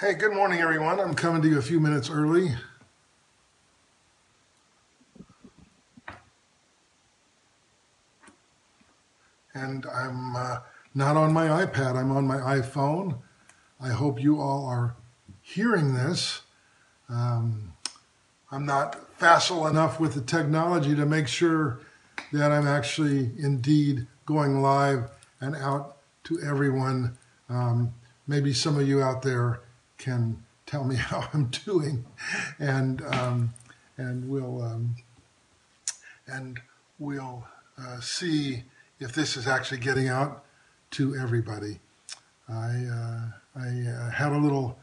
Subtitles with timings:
[0.00, 1.00] Hey, good morning, everyone.
[1.00, 2.54] I'm coming to you a few minutes early.
[9.52, 10.58] And I'm uh,
[10.94, 13.18] not on my iPad, I'm on my iPhone.
[13.80, 14.94] I hope you all are
[15.42, 16.42] hearing this.
[17.08, 17.72] Um,
[18.52, 21.80] I'm not facile enough with the technology to make sure
[22.32, 25.10] that I'm actually indeed going live
[25.40, 27.18] and out to everyone.
[27.48, 27.94] Um,
[28.28, 29.58] maybe some of you out there
[29.98, 32.04] can tell me how I'm doing,
[32.58, 33.54] and um,
[33.96, 34.96] and we'll um,
[36.26, 36.60] and
[36.98, 37.46] we'll
[37.78, 38.64] uh, see
[39.00, 40.44] if this is actually getting out
[40.92, 41.80] to everybody.
[42.48, 43.20] I uh,
[43.56, 44.78] I uh, had a little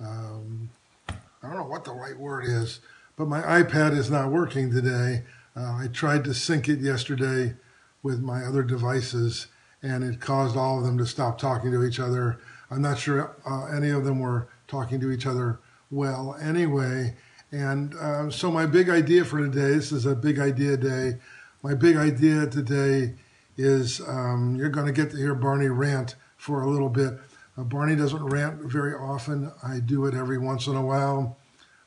[0.00, 0.70] um,
[1.08, 2.80] I don't know what the right word is,
[3.16, 5.22] but my iPad is not working today.
[5.56, 7.54] Uh, I tried to sync it yesterday
[8.02, 9.46] with my other devices,
[9.82, 12.38] and it caused all of them to stop talking to each other.
[12.70, 17.16] I'm not sure uh, any of them were talking to each other well anyway.
[17.52, 21.18] And uh, so, my big idea for today this is a big idea day.
[21.62, 23.14] My big idea today
[23.56, 27.14] is um, you're going to get to hear Barney rant for a little bit.
[27.56, 29.52] Uh, Barney doesn't rant very often.
[29.62, 31.38] I do it every once in a while.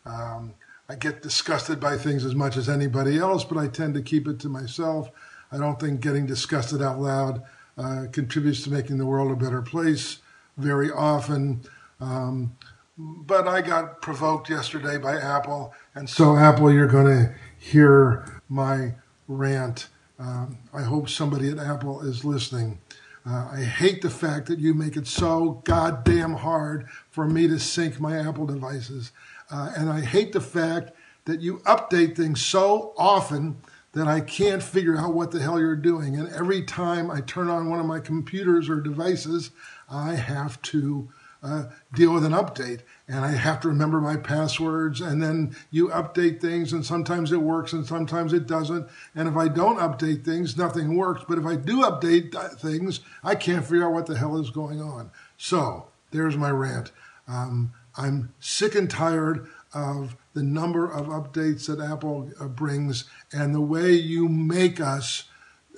[0.06, 0.54] Um,
[0.88, 4.28] I get disgusted by things as much as anybody else, but I tend to keep
[4.28, 5.12] it to myself.
[5.52, 7.44] I don't think getting disgusted out loud
[7.78, 10.20] uh, contributes to making the world a better place
[10.60, 11.62] very often.
[12.00, 12.56] Um,
[12.98, 18.96] but I got provoked yesterday by Apple, and so Apple, you're going to hear my
[19.28, 19.88] rant.
[20.20, 22.80] Um, I hope somebody at Apple is listening.
[23.26, 27.60] Uh, I hate the fact that you make it so goddamn hard for me to
[27.60, 29.12] sync my Apple devices.
[29.52, 30.92] Uh, and I hate the fact
[31.26, 33.58] that you update things so often
[33.94, 36.18] that I can't figure out what the hell you're doing.
[36.18, 39.52] And every time I turn on one of my computers or devices,
[39.90, 41.10] I have to
[41.42, 45.02] uh, deal with an update and I have to remember my passwords.
[45.02, 48.88] And then you update things, and sometimes it works and sometimes it doesn't.
[49.16, 51.24] And if I don't update things, nothing works.
[51.28, 54.82] But if I do update things, I can't figure out what the hell is going
[54.82, 55.12] on.
[55.38, 56.92] So there's my rant.
[57.28, 63.54] Um, I'm sick and tired of the number of updates that Apple uh, brings and
[63.54, 65.26] the way you make us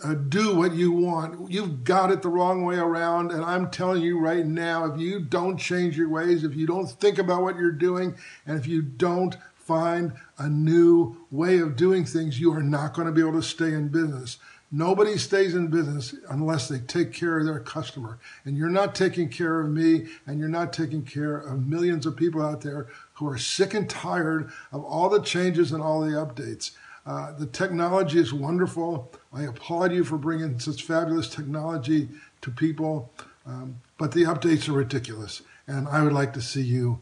[0.04, 1.52] uh, do what you want.
[1.52, 3.32] You've got it the wrong way around.
[3.32, 6.86] And I'm telling you right now, if you don't change your ways, if you don't
[6.86, 12.06] think about what you're doing, and if you don't find a new way of doing
[12.06, 14.38] things, you are not going to be able to stay in business.
[14.72, 18.20] Nobody stays in business unless they take care of their customer.
[18.46, 22.16] And you're not taking care of me, and you're not taking care of millions of
[22.16, 26.12] people out there who are sick and tired of all the changes and all the
[26.12, 26.72] updates.
[27.06, 29.12] Uh, the technology is wonderful.
[29.34, 32.08] I applaud you for bringing such fabulous technology
[32.42, 33.12] to people,
[33.46, 37.00] um, but the updates are ridiculous, and I would like to see you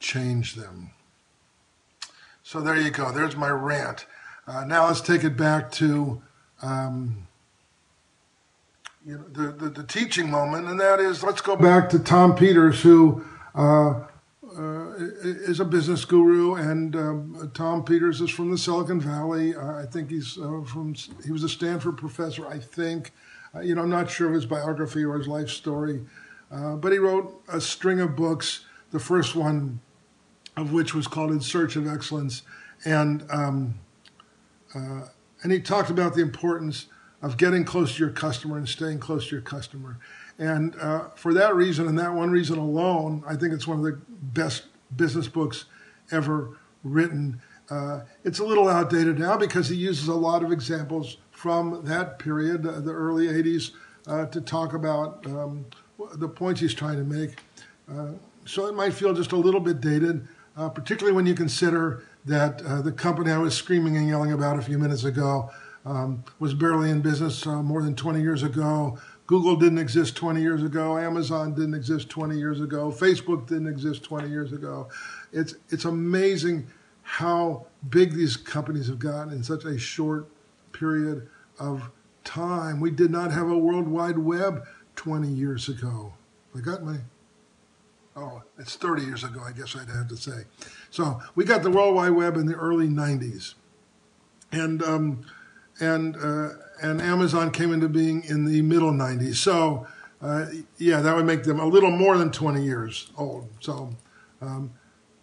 [0.00, 0.90] change them.
[2.42, 3.12] So there you go.
[3.12, 4.06] There's my rant.
[4.46, 6.22] Uh, now let's take it back to
[6.64, 7.26] um,
[9.06, 12.34] you know, the, the, the, teaching moment, and that is let's go back to Tom
[12.34, 13.22] Peters, who
[13.54, 14.00] uh,
[14.56, 19.54] uh, is a business guru, and um, Tom Peters is from the Silicon Valley.
[19.54, 22.46] Uh, I think he's uh, from he was a Stanford professor.
[22.46, 23.12] I think,
[23.54, 26.00] uh, you know, I'm not sure of his biography or his life story,
[26.50, 28.64] uh, but he wrote a string of books.
[28.90, 29.80] The first one
[30.56, 32.42] of which was called In Search of Excellence,
[32.86, 33.74] and um,
[35.44, 36.86] and he talked about the importance
[37.22, 39.98] of getting close to your customer and staying close to your customer.
[40.38, 43.84] And uh, for that reason and that one reason alone, I think it's one of
[43.84, 44.64] the best
[44.96, 45.66] business books
[46.10, 47.40] ever written.
[47.70, 52.18] Uh, it's a little outdated now because he uses a lot of examples from that
[52.18, 53.72] period, uh, the early 80s,
[54.06, 55.66] uh, to talk about um,
[56.14, 57.36] the points he's trying to make.
[57.90, 58.12] Uh,
[58.46, 60.26] so it might feel just a little bit dated,
[60.56, 64.62] uh, particularly when you consider that the company I was screaming and yelling about a
[64.62, 65.50] few minutes ago
[65.84, 68.98] um, was barely in business more than 20 years ago.
[69.26, 70.98] Google didn't exist 20 years ago.
[70.98, 72.90] Amazon didn't exist 20 years ago.
[72.90, 74.88] Facebook didn't exist 20 years ago.
[75.32, 76.66] It's, it's amazing
[77.02, 80.26] how big these companies have gotten in such a short
[80.72, 81.28] period
[81.58, 81.90] of
[82.24, 82.80] time.
[82.80, 84.66] We did not have a World Wide Web
[84.96, 86.12] 20 years ago.
[86.56, 86.98] I got my,
[88.16, 90.44] oh, it's 30 years ago, I guess I'd have to say.
[90.90, 93.54] So we got the World Wide Web in the early 90s.
[94.52, 95.26] And, um,
[95.80, 96.50] and, uh,
[96.82, 99.36] and Amazon came into being in the middle 90s.
[99.36, 99.86] So,
[100.22, 100.46] uh,
[100.78, 103.48] yeah, that would make them a little more than 20 years old.
[103.60, 103.90] So,
[104.40, 104.72] um,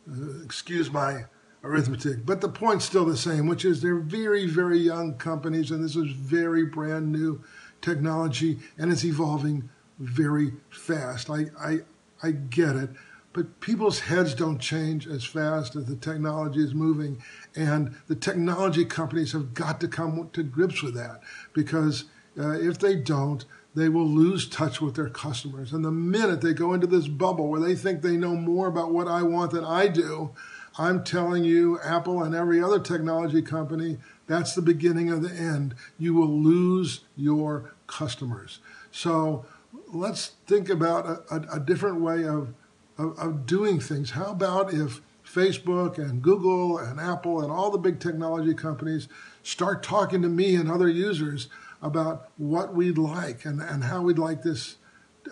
[0.10, 1.26] uh, excuse my
[1.64, 2.26] arithmetic.
[2.26, 5.96] But the point's still the same, which is they're very, very young companies, and this
[5.96, 7.44] is very brand new
[7.82, 11.30] technology, and it's evolving very fast.
[11.30, 11.80] I, I,
[12.24, 12.90] I get it.
[13.34, 17.22] but people's heads don't change as fast as the technology is moving.
[17.56, 21.22] And the technology companies have got to come to grips with that
[21.54, 22.06] because
[22.38, 25.72] uh, if they don't, they will lose touch with their customers.
[25.72, 28.92] And the minute they go into this bubble where they think they know more about
[28.92, 30.32] what I want than I do,
[30.78, 33.98] I'm telling you, Apple and every other technology company,
[34.28, 35.76] that's the beginning of the end.
[35.98, 38.60] You will lose your customers.
[38.92, 39.46] So
[39.92, 42.54] let's think about a, a, a different way of,
[42.98, 44.12] of, of doing things.
[44.12, 49.08] How about if Facebook and Google and Apple and all the big technology companies
[49.44, 51.48] start talking to me and other users
[51.82, 54.78] about what we'd like and, and how we'd like this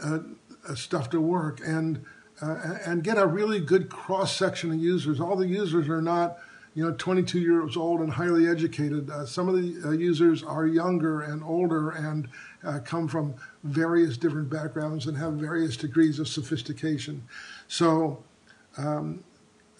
[0.03, 0.19] uh,
[0.75, 2.05] stuff to work and
[2.41, 5.19] uh, and get a really good cross section of users.
[5.19, 6.37] All the users are not,
[6.79, 9.09] you know, 22 years old and highly educated.
[9.09, 12.29] Uh, some of the uh, users are younger and older and
[12.63, 13.35] uh, come from
[13.65, 17.21] various different backgrounds and have various degrees of sophistication.
[17.67, 18.23] So
[18.77, 19.25] um,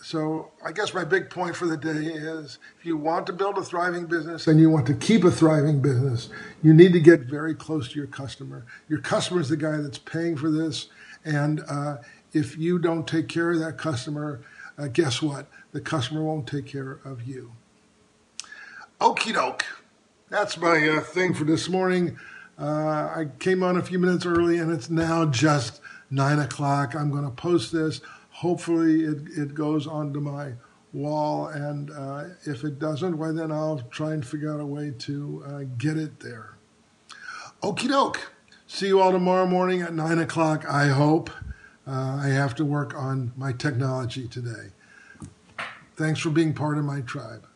[0.01, 3.57] so I guess my big point for the day is if you want to build
[3.57, 6.29] a thriving business and you want to keep a thriving business,
[6.61, 8.65] you need to get very close to your customer.
[8.89, 10.89] Your customer is the guy that's paying for this.
[11.23, 11.97] And uh,
[12.33, 14.41] if you don't take care of that customer,
[14.79, 15.47] uh, guess what?
[15.71, 17.53] The customer won't take care of you.
[19.01, 19.65] Okie doke.
[20.29, 22.17] That's my uh, thing for this morning.
[22.57, 26.95] Uh, I came on a few minutes early and it's now just nine o'clock.
[26.95, 28.01] I'm going to post this
[28.39, 30.53] hopefully it, it goes onto my
[30.93, 31.47] wall.
[31.47, 35.43] And uh, if it doesn't, well, then I'll try and figure out a way to
[35.45, 36.55] uh, get it there.
[37.61, 38.31] Okie doke.
[38.65, 41.29] See you all tomorrow morning at 9 o'clock, I hope.
[41.89, 44.69] Uh, I have to work on my technology today.
[45.95, 47.48] Thanks for being part of my tribe.